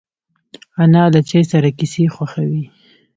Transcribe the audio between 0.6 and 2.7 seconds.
انا له چای سره کیسې خوښوي